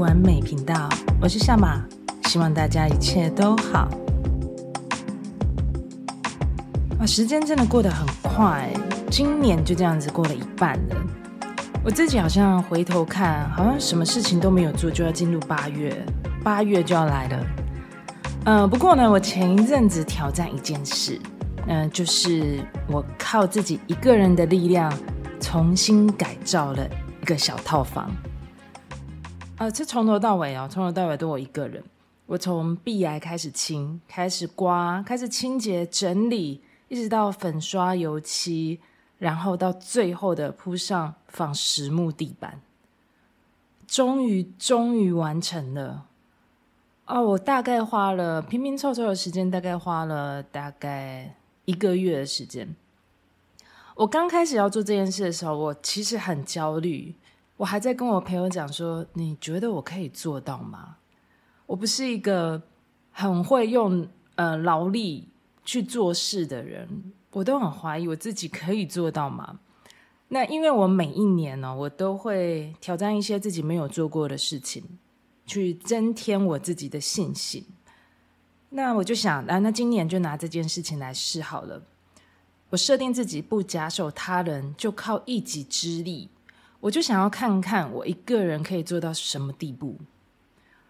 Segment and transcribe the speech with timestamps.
[0.00, 0.88] 完美频道，
[1.20, 1.78] 我是夏玛，
[2.24, 3.86] 希望大家一切都好。
[6.98, 8.70] 啊，时间真的过得很快，
[9.10, 10.96] 今年就这样子过了一半了。
[11.84, 15.94] 我自己好像回头看，好像什么事情都没有做，就要进入八月，
[16.42, 17.46] 八月就要来了。
[18.44, 21.20] 嗯、不过呢，我前一阵子挑战一件事，
[21.66, 24.90] 嗯、就是我靠自己一个人的力量，
[25.42, 26.88] 重新改造了
[27.20, 28.10] 一个小套房。
[29.60, 31.84] 呃，这从头到尾哦，从头到尾都我一个人。
[32.24, 38.80] 我从壁癌开始清，开始刮，开始清洁整理，一直到粉刷油漆，
[39.18, 42.58] 然后到最后的铺上仿实木地板，
[43.86, 46.06] 终于终于完成了。
[47.04, 51.34] 哦，我大概花了拼拼凑凑的时间，大概花了大概
[51.66, 52.74] 一个月的时间。
[53.94, 57.14] 我刚开始要做这件事的时候，我其实很焦虑。
[57.60, 60.96] 我还在跟我朋友讲说：“你觉得我可以做到吗？”
[61.68, 62.62] 我不是一个
[63.12, 65.28] 很会用呃劳力
[65.62, 69.60] 去做事的人，我都很怀疑我自己可以做到吗？
[70.28, 74.82] 那因为我每一年呢，我都会挑战一些自己没有做过的事情，
[75.44, 77.62] 去增添我自己的信心。
[78.70, 81.82] 那我就想啊，那今年就拿这件事情来试好了。
[82.70, 86.30] 我设定自己不假手他人，就靠一己之力。
[86.80, 89.98] 我就想要看看我一个人可以做到什么地步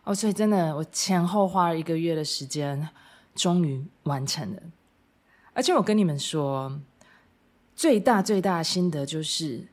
[0.04, 2.88] 哦，所以真的，我前后花了一个月的时间，
[3.34, 4.62] 终于完成了。
[5.52, 6.80] 而且我跟你们说，
[7.74, 9.66] 最大最大的心得就是，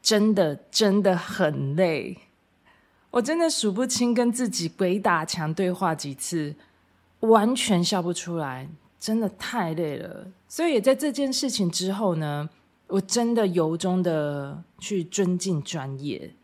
[0.00, 2.16] 真的真的很累。
[3.10, 6.54] 我真的数不清跟自己鬼打墙对话几次，
[7.20, 8.68] 完全笑不出来，
[9.00, 10.28] 真的太累了。
[10.46, 12.48] 所以也在这件事情之后呢。
[12.88, 16.34] 我真的由衷的去尊敬专业，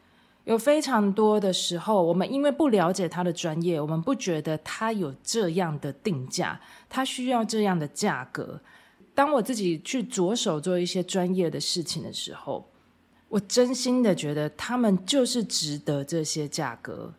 [0.44, 6.60] 有非常多的时候，我们因为不了解他的专业，我们不觉得他有这样的定价，
[6.90, 8.60] 他需要这样的价格。
[9.14, 12.68] 当我自己去着手做一些专业的事情的时候，
[13.30, 17.14] 我真心的觉得他们就是值得这些价格，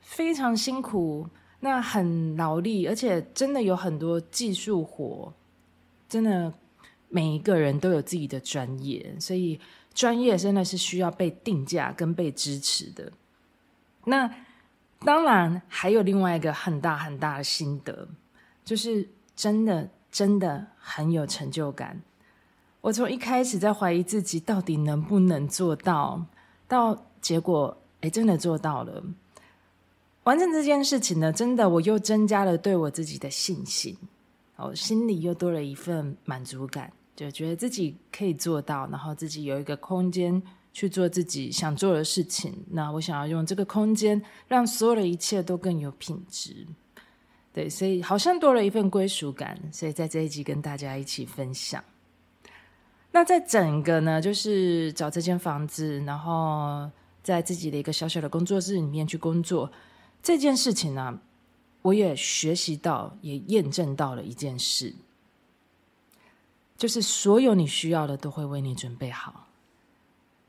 [0.00, 1.26] 非常辛苦，
[1.60, 5.32] 那很劳力，而且真的有很多技术活，
[6.06, 6.52] 真的。
[7.08, 9.60] 每一个人都有自己的专业，所以
[9.94, 13.12] 专业真的是需要被定价跟被支持的。
[14.04, 14.30] 那
[15.00, 18.08] 当然还有另外一个很大很大的心得，
[18.64, 22.00] 就是真的真的很有成就感。
[22.80, 26.24] 我从一开始在怀疑自己到底能不能做到，
[26.68, 29.02] 到结果哎真的做到了，
[30.24, 33.96] 完成这件事情呢，真的我又增加了对我自己的信心。
[34.56, 42.54] 哦，心里又多了一份满足感，就觉得自己可以做到，然后自己有一个空间去做自己想做的事情。
[42.70, 46.66] 那我想要用这个空间，让所有的一切都更有品质。
[47.52, 51.84] 对，所以好像多了一份归属感，所以在这一集跟大家一起分享。
[53.12, 56.90] 那在整个呢，就是找这间房子，然后
[57.22, 59.70] 在自己的一个小小的工作室里面去工作
[60.22, 61.18] 这件事情呢。
[61.86, 64.92] 我也学习到，也验证到了一件事，
[66.76, 69.46] 就是所有你需要的都会为你准备好。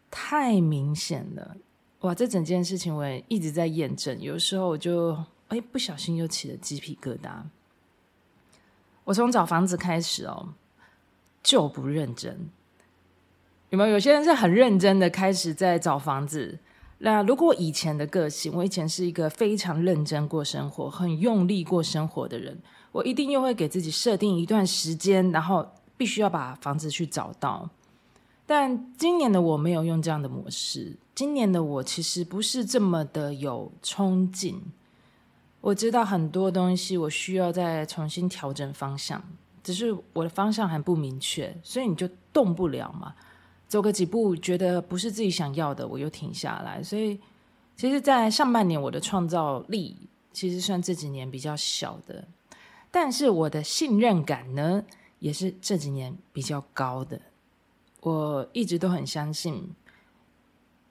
[0.09, 1.57] 太明显了，
[1.99, 2.15] 哇！
[2.15, 7.43] 这整件事情我也一直在验证，有时候我就哎不小心又起了鸡皮疙瘩。
[9.03, 10.53] 我从找房子开始哦，
[11.43, 12.49] 就不认真。
[13.69, 13.91] 有没有？
[13.91, 16.57] 有些人是很认真的开始在找房子。
[16.99, 22.57] 那如果以前的个性，我以前是一个非常认真过生活、很用力过生活的人，
[22.91, 27.69] 我一定又会给自己设定一段时间，然后必须要把房子去找到。
[28.45, 34.59] 但今年的我没有用这样的模式，今年的我其实不是这么的有冲劲。
[35.61, 39.21] 我知道很多东西我需要再重新调整方向，
[39.63, 43.13] 只是我的方向还不明确，所以你就动不了嘛。
[43.67, 46.81] 走个几步，觉得不是自己想要的，我又停下来。
[46.81, 47.19] 所以，
[47.75, 49.95] 其实，在上半年，我的创造力
[50.31, 52.27] 其实算这几年比较小的，
[52.89, 54.83] 但是我的信任感呢，
[55.19, 57.19] 也是这几年比较高的。
[58.01, 59.75] 我一直都很相信，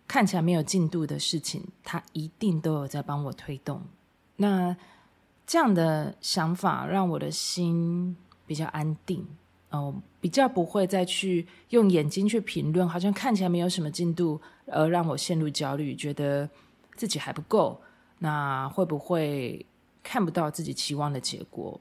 [0.06, 3.80] 看起来没有进度的事情，它一定都有在帮我推动。
[4.36, 4.76] 那
[5.46, 9.26] 这样的想法让我的心比较安定。
[9.76, 16.48] 哦，比较不会再去用眼睛去评论，好像看起来没有什么进度，而让我陷入焦虑，觉得
[16.94, 17.80] 自己还不够。
[18.18, 19.64] 那会不会
[20.02, 21.78] 看不到自己期望的结果？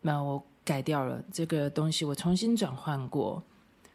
[0.00, 3.42] 那我改掉了这个东西，我重新转换过，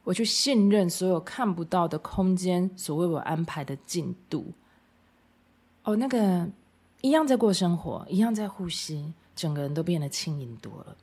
[0.04, 4.46] 我去信任所有看不到的空间所为我安排的进度。
[5.84, 6.48] 哦，那个
[7.02, 10.96] 一样在过生活，一样在呼吸，整个人都变得轻盈多了。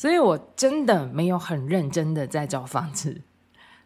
[0.00, 3.20] 所以我真的没有很认真的在找房子，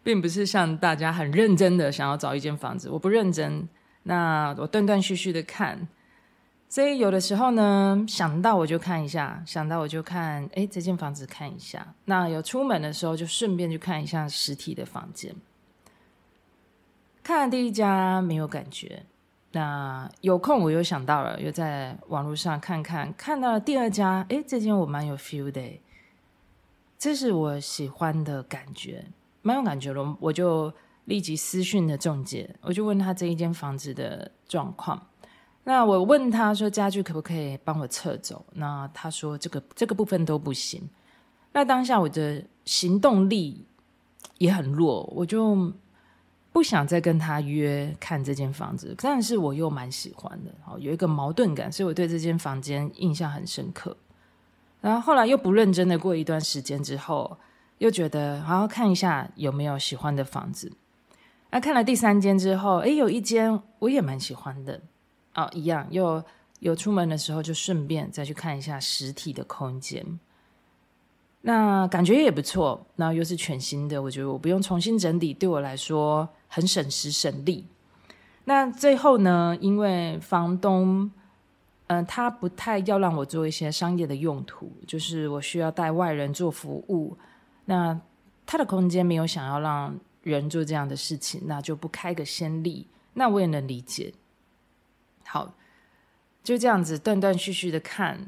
[0.05, 2.89] 并不是像大家很认真的想要找一间房子。
[2.89, 3.69] 我不认真，
[4.05, 5.89] 那我断断续续的看。
[6.69, 11.85] 所以有的时候呢，想到我就看一下，想到我就看，哎，这间房子看一下。
[12.05, 15.35] 那有出门的时候就顺便去看一下实体的房间。
[17.25, 19.03] 看了第一家没有感觉，
[19.51, 25.61] 那有空我又想到了，又在网络上看看，看到了第二家，哎，这间我蛮有 feel 的，
[26.99, 29.05] 这是我喜欢的感觉，
[29.43, 30.73] 蛮有感觉的，我就
[31.05, 35.07] 立即私讯的仲介，我就问他这一间房子的状况。
[35.65, 38.45] 那我问他说，家具可不可以帮我撤走？
[38.53, 40.89] 那他说这个这个部分都不行。
[41.53, 43.65] 那当下我的行动力
[44.39, 45.73] 也很弱，我就
[46.53, 48.95] 不想再跟他约看这间房子。
[48.99, 53.97] 但是我又蛮喜欢的，好，有一个矛盾感，所以我对这间房间印象很深刻。
[54.85, 57.39] 然后后来又不认真的过一段时间之后，
[57.79, 60.71] 又觉得好好看一下有没有喜欢的房子。
[61.51, 64.83] 那看了第三间之后，诶，有一间我也蛮喜欢的。
[65.37, 66.23] 哦，一样，又
[66.59, 70.21] 有出门的时候就顺便再去看一下实体的空间，
[71.41, 72.87] 那感觉也不错。
[72.97, 77.67] 那又是全新的，我觉得我不用重新整理，对我来说很省时省力。
[78.45, 81.11] 那最后呢，因为房东，
[81.89, 87.17] 嗯、他不太要让我做一些商业的用途，就是我需要带外人做服务，
[87.67, 88.01] 那
[88.47, 92.87] 他的空间没有想要让人做这样的事情，那就不开个先例。
[93.13, 94.15] 那我也能理解。
[95.27, 95.55] 好，
[96.43, 98.19] 就这样子断断续续的看。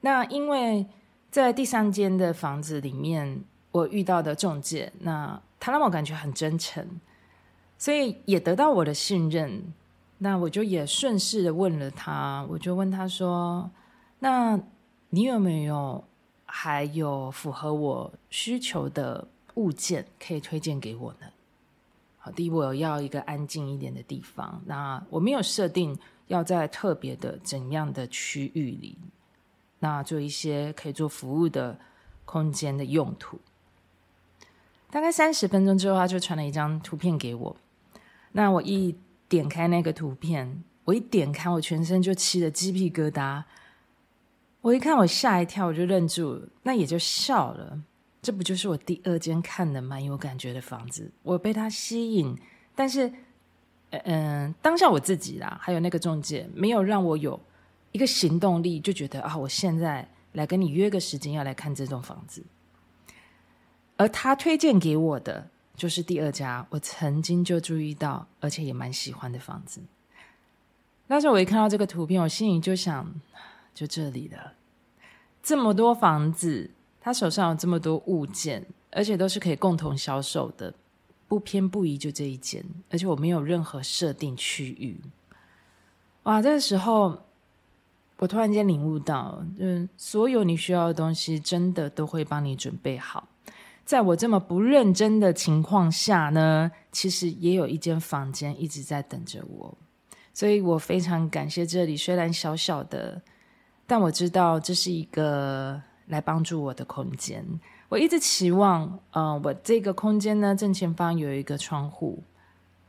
[0.00, 0.86] 那因为
[1.30, 7.00] 在第三间的房子里面，我遇到的中介，那他让我感觉很真诚，
[7.78, 9.72] 所以也得到我的信任。
[10.24, 13.70] 那我就也顺势的问了他，我就问他说
[14.20, 14.58] ：“那
[15.10, 16.02] 你有没有
[16.46, 21.26] 还有符合我需求的物件可以推荐给我呢？”
[22.16, 24.62] 好，第一，我要一个安静一点的地方。
[24.64, 25.98] 那我没有设定。
[26.28, 28.96] 要在特别的怎样的区域里，
[29.80, 31.78] 那做一些可以做服务的
[32.24, 33.38] 空间的用途。
[34.90, 37.54] 大概三十分钟之后，他就传了一张图片给我。
[38.32, 38.96] 那我一
[39.34, 43.42] 点开那个图片，我一点开，我全身就起了鸡皮疙瘩。
[44.62, 47.82] 我一看，我吓一跳，我就愣住，那也就笑了。
[48.22, 51.10] 这不就是我第二间看的蛮有感觉的房子？
[51.22, 52.36] 我被它吸引，
[52.74, 53.12] 但是。
[54.06, 57.40] 嗯，当下我自己啦，还有那个中介，没有让我有
[57.92, 62.42] 一个行动力，就觉得啊，我现在来跟你约个时间要来看这栋房子。
[63.96, 69.80] 而他推荐给我的就是第二家，我曾经就注意到，而且也蛮喜欢的房子。
[71.06, 73.12] 那时候我一看到这个图片，我心里就想，
[73.74, 74.54] 就这里了，
[75.42, 80.72] 这么多房子，他手上有这么多物件，而且都是可以共同销售的。
[81.26, 85.00] 不偏不倚，就这一间，而且我没有任何设定区域。
[86.24, 87.22] 哇，这个时候
[88.18, 93.26] 我突然间领悟到，嗯，所有你需要的东西，真的都会帮你准备好。
[93.84, 99.76] 在我这么不认真的情况下呢，其实也有一间房间一直在等着我，
[100.32, 101.96] 所以我非常感谢这里。
[101.96, 103.20] 虽然小小的，
[103.86, 107.44] 但我知道这是一个来帮助我的空间。
[107.90, 112.22] 我一直期望，嗯、我这个空间呢，正前方有一个窗户，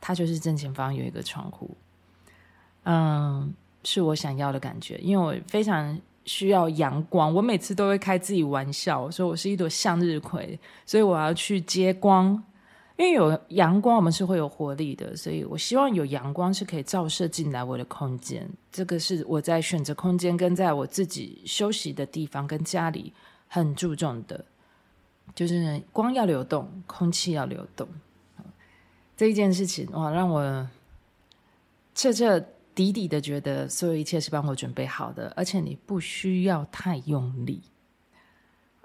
[0.00, 1.76] 它就是正前方有一个窗户，
[2.84, 7.32] 嗯，是我想要的感觉，因为我非常需要阳光。
[7.34, 12.26] 我每次都会开自己玩笑，说我是一朵向日葵，所以我要去接光，
[12.96, 18.48] 因为有阳光，我们是会有活力的，所以我希望有阳光是可以照射进来我的空间。
[18.70, 23.12] 这个是我在选择空间跟在我自己休息的地方跟家里
[23.48, 24.44] 很注重的。
[25.34, 27.86] 就是光要流动，空气要流动，
[29.16, 30.66] 这一件事情哇，让我
[31.94, 32.42] 彻彻
[32.76, 37.60] 底底的觉得所有一切是帮我准备好的，而且你不需要太用力。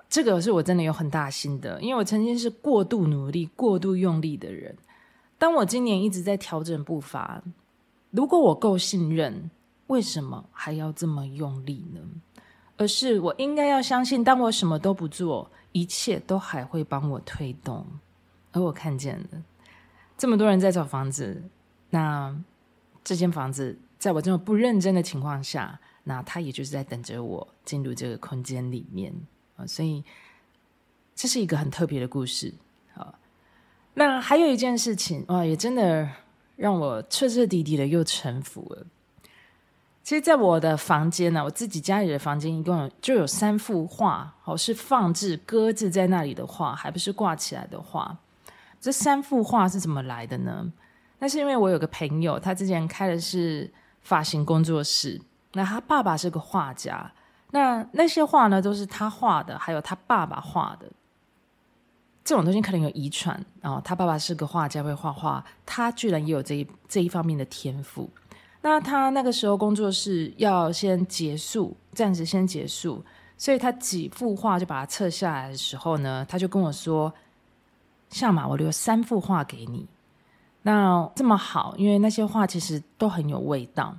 [0.10, 4.75] 这个是我真的有很大心得，因为我曾经是过度努力、过度用力的人。
[5.38, 7.43] 当我今年一直在调整步伐，
[8.10, 9.51] 如果我够信任，
[9.88, 12.01] 为什么还要这么用力呢？
[12.77, 15.51] 而是我应该要相信，当我什么都不做。
[15.74, 17.86] 一切都还会帮我推动，
[18.51, 19.41] 而我看见了
[20.17, 21.41] 这么多人在找房子，
[21.89, 22.36] 那
[23.03, 29.13] 这间房子在我这么不认真的情况下，那它也就是在等着我进入这个空间里面
[29.58, 30.03] 啊，所以
[31.15, 32.53] 这是一个很特别的故事
[32.96, 33.13] 啊。
[33.93, 36.10] 那还有一件事情啊，也真的
[36.55, 38.86] 让我彻彻底底的又臣服了。
[40.03, 48.17] 其实，在我的房间呢，我自己家里的房间一共有就有三幅画，哦，是放置搁置在那里的画，还不是挂起来的画。
[48.79, 50.74] 这三幅画是怎么来的呢？
[51.24, 55.22] 那是因为我有个朋友，他之前开的是发型工作室，
[55.54, 57.12] 那他爸爸是个画家，
[57.51, 60.88] 那那些画呢都是他画的，还有他爸爸画的。
[62.24, 68.10] 这种东西可能有遗传，哦他爸爸是个画家，会画画，他居然也有这一这一方面的天赋。
[68.63, 73.06] 那他那个时候工作室要先结束，暂时先结束，
[73.38, 77.13] 所以他几幅画就把它撤下来的时候呢，他就跟我说
[78.10, 79.88] ：“夏马，我留三幅画给你。”
[80.63, 83.96] 那这么好，因为那些画其实都很有味道。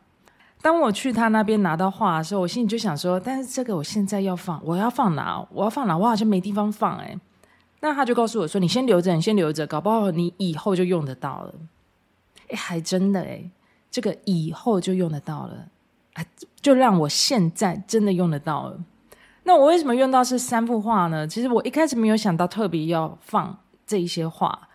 [0.60, 5.44] 当我去他那边拿到画的时候，我心里就想说：“但是这个我现在要放，我要放哪？
[5.50, 5.96] 我要放哪？
[5.96, 7.18] 我好像没地方放。”哎，
[7.80, 11.54] 那他就告诉我说：“你先留着，你先留着，搞不好你以后就用得到了。”
[12.48, 13.50] 哎，还真的哎。
[13.90, 15.66] 这个以后就用得到了，
[16.14, 16.24] 啊，
[16.62, 18.80] 就让我现在真的用得到了。
[19.42, 21.28] 那我为什么用到是三幅画呢？
[21.28, 23.54] 其实我一开始没有想到特别要放
[23.86, 24.68] 这一些画，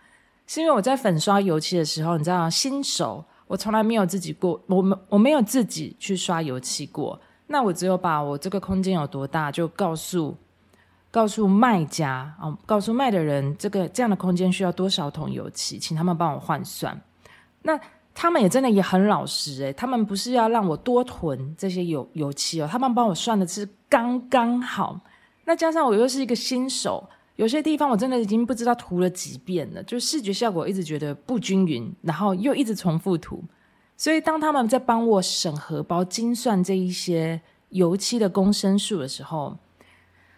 [0.48, 7.20] 是因为我在粉刷油漆的时候，你知道，新手我从来没有自己过，我没我没有自己去刷油漆过。
[7.48, 10.36] 那我只有把我这个空间有多大，就告诉
[11.12, 17.00] 告诉卖家啊，告诉卖的人，这个这样的空间需要多少桶油漆，请他们帮我换算。
[17.62, 17.80] 那
[18.14, 25.00] 他们也真的也很老实诶，他们不是要让我多囤这些油油漆哦，他们帮我算的是刚刚好。
[25.46, 33.44] 那加上我又是一个新手，有些地方我真的已经不知道涂了几遍了，就视觉效果一直觉得不均匀，然后又一直重复涂。
[33.96, 39.58] 所以当他们在帮我审核包精算这一些油漆的公升数的时候，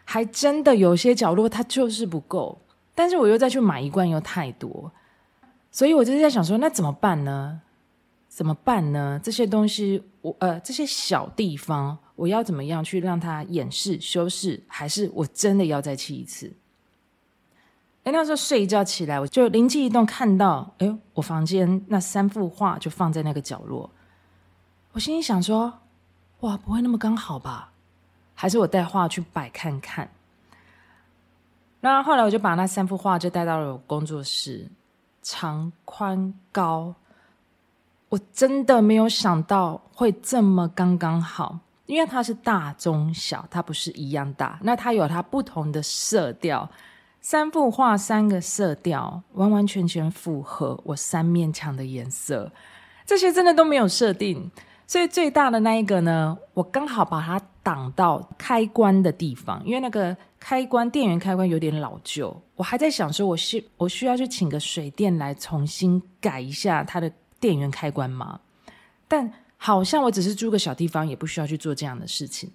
[0.05, 2.61] 还真的有些角落它就是不够，
[2.93, 4.91] 但是我又再去买一罐又太多，
[5.71, 7.61] 所以我就是在想说，那怎么办呢？
[8.27, 9.19] 怎么办呢？
[9.23, 14.61] 这些东西，我呃，这些小地方，我要怎么样去让它掩饰、修饰？
[14.67, 16.51] 还是我真的要再漆一次？
[18.03, 23.89] 哎，那时候睡一觉起来，我就灵机一动，看到，哎，我房间那三幅画就放在那个角落。
[24.93, 25.71] 我心里想说，
[26.39, 27.71] 哇，不会那么刚好吧？
[28.33, 30.09] 还是我带画去摆看看？
[31.81, 34.67] 那后来我就把那三幅画就带到了我工作室，
[35.21, 36.95] 长、宽、高。
[38.09, 44.57] 我真的没有想到会这么刚刚好，因为它是大中小，它不是一样大。
[44.63, 46.67] 那它有它不同的色调，
[47.21, 52.51] 三幅画三个色调，完完全全符合我三面墙的颜色。
[53.05, 54.49] 这些真的都没有设定，
[54.85, 67.11] 所以最大的那一个呢，我刚好把它挡到开关的地方，因为那个开关电源开关有点老旧，我还在想说，我需我需要去请个水电来重新改一下它的。
[67.41, 68.37] 电源开关吗？
[69.07, 72.51] 但好像我只是租个小地方，也不需要去做这样的事情。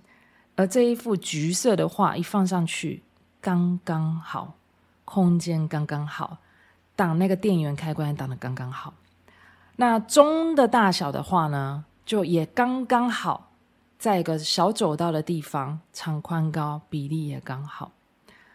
[0.57, 3.03] 而这一幅橘色的画一放上去，
[3.45, 4.55] 刚刚好，
[5.05, 6.39] 空间刚刚好，
[6.97, 8.95] 挡那个电源开关挡得刚刚好。
[9.77, 13.51] 那中的大小的话呢，就也刚刚好，
[13.99, 17.93] 在一个小走道的地方，长宽高比例也刚好。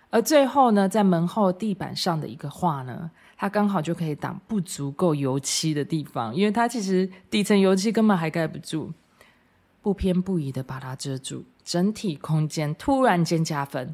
[0.10, 8.91] 而最后呢，在门后地板上的一个画呢，它刚好就可以挡不足够油漆的地方，因为它其实底层油漆根本还盖不住，
[9.84, 13.93] 不偏不倚的把它遮住，整体空间突然间加分。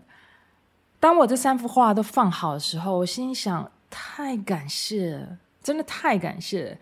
[1.06, 6.80] 当我这三幅画都放好的时候，我心想：太感谢，真的太感谢。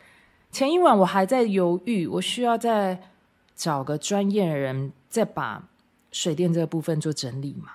[0.49, 3.01] 前一晚我还在犹豫，我需要再
[3.53, 5.67] 找个专业的人再把
[6.13, 7.69] 水电这个部分做整理嘛。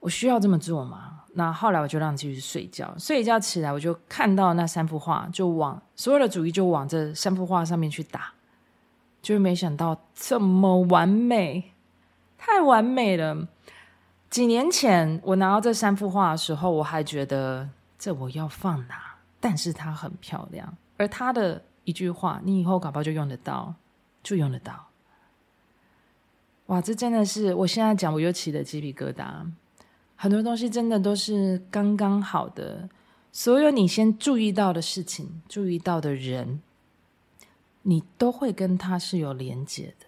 [0.00, 1.20] 我需要这么做吗？
[1.34, 8.32] 那后来我就让继续睡觉，睡一觉起来，我就看到那三幅画，就往所有的主意就往这三幅画上面去打，
[9.22, 11.74] 就没想到这么完美，
[12.36, 13.46] 太完美了。
[14.32, 19.14] 几年前我拿到这三幅画的时候，我还觉得这我要放哪？
[19.38, 23.74] 但是它很漂亮，而它的一句话，你以后搞不好就用得到，
[24.22, 24.88] 就用得到。
[26.68, 29.44] 哇，这真的是我现在讲，我又起了鸡皮疙瘩。
[30.16, 32.88] 很多东西真的都是刚刚好的，
[33.32, 36.62] 所有你先注意到的事情、注意到的人，
[37.82, 40.06] 你都会跟他是有连结的。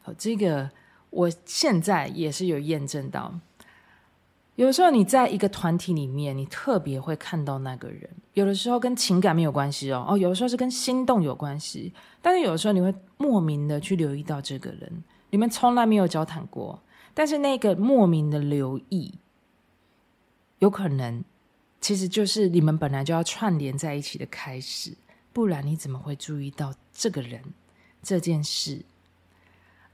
[0.00, 0.70] 好，这个
[1.10, 3.38] 我现在也是有验证到。
[4.58, 8.10] 有的时候你在一个团体里面，你特别会看到那个人。
[8.34, 11.92] 有的时候跟情感没有关系哦，哦，有的时候是跟心动有关系。
[12.20, 16.82] 但是有的时候你会莫名的去留意到这个人，你们从来没有交谈过，
[17.14, 19.14] 但是那个莫名的留意。
[20.58, 21.22] 有可能，
[21.80, 24.92] 其实就是你们本来就要串联在一起的开始，
[25.32, 27.40] 不然你怎么会注意到这个人、
[28.02, 28.84] 这件事？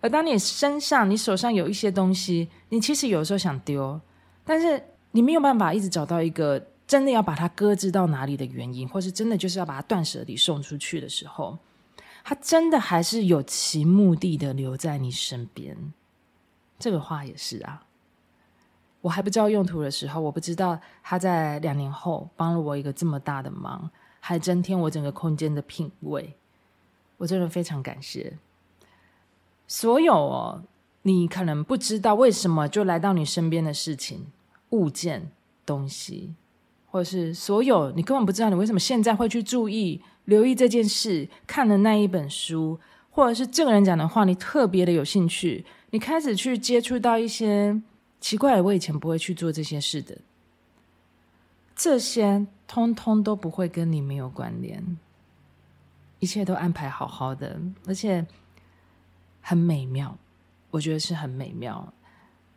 [0.01, 4.01] 而当你身上、你手上有一些东西，你其实有时候想丢，
[4.45, 4.83] 但是
[5.13, 11.59] 你没有办法一直找到一个真的要把它搁置到哪里的原因，或是真的就是要把它断舍离送出去的时候，
[12.23, 15.77] 它真的还是有其目的的留在你身边。
[16.79, 17.87] 这个话也是啊。
[19.01, 26.35] 我还不知道用途的时候，我不知道他在两年后帮了我一个这么大的忙，还增添我整个空间的品味，
[27.19, 28.39] 我真的非常感谢。
[29.69, 30.63] 所有哦，
[31.03, 34.27] 你可能不知道为什么就来到你身边的事情、
[34.75, 35.31] 物件、
[35.65, 36.35] 东西，
[36.91, 42.79] 或者是所有你根本不知道你为什么现在会去注意、留意这件事、看的那一本书，
[43.11, 47.81] 或者是这个人讲的话，你特别的有兴趣，你开始去接触到一些。
[48.21, 50.17] 奇怪，我以前不会去做这些事的，
[51.77, 54.83] 这些通通都不会跟你没有关联，
[56.21, 58.27] 一切都安排好好的，而且
[59.43, 60.17] 很美妙，
[60.71, 61.93] 我觉得是很美妙。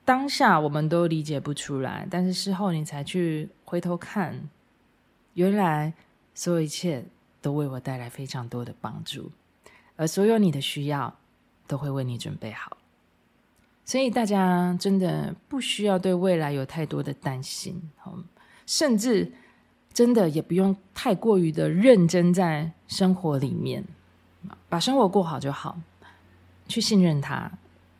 [0.07, 4.47] 当下我们都理解不出来，但是事后你才去回头看，
[5.33, 5.93] 原来
[6.33, 7.03] 所有一切
[7.41, 9.29] 都为我带来非常多的帮助，
[9.97, 11.13] 而所有你的需要
[11.67, 12.77] 都会为你准备好。
[13.83, 17.91] 所以大家真的不需要对未来有太多的担心，
[18.65, 19.29] 甚至
[19.91, 23.83] 真的也不用太过于的认真在生活里面，
[24.69, 25.77] 把生活过好就好，
[26.69, 27.51] 去信任他，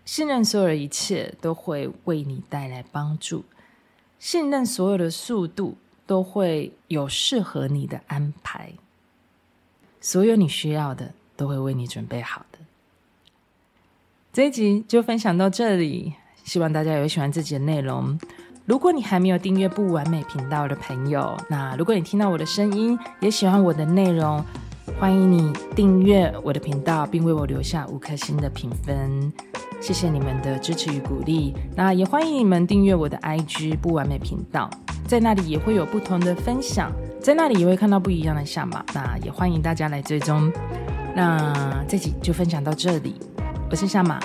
[0.08, 3.44] 信任所有的一切都会为你带来帮助，
[4.18, 8.72] 信任所有的速度都会有适合你的安排，
[10.00, 12.60] 所有你需要的都会为你准备好的。
[14.32, 16.14] 这一集就分享到这里，
[16.46, 18.18] 希望大家有喜欢自己的内容。
[18.66, 24.42] 如果你还没有订阅不完美频道的朋友，那如果你听到我的声音，也喜欢我的内容，
[24.98, 29.34] 欢迎你订阅我的频道，并为我留下五颗星的评分。
[29.88, 31.56] 谢谢你们的支持与鼓励。
[31.74, 34.70] 那也欢迎你们订阅我的 IG 不完美频道，
[35.08, 38.84] 在那里也会有不同的分享，在那里也会看到不一样的夏马。
[38.94, 40.52] 那也欢迎大家来追踪。
[41.16, 43.16] 那这集就分享到这里。
[43.72, 44.20] 我是夏马，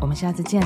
[0.00, 0.62] 我们下次见。